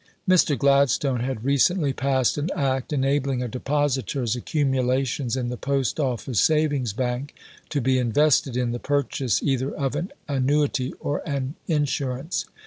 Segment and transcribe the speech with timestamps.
[0.27, 0.57] Mr.
[0.57, 6.91] Gladstone had recently passed an Act enabling a depositor's accumulations in the Post Office Savings
[6.91, 7.35] Bank
[7.69, 12.45] to be invested in the purchase either of an Annuity or an Insurance.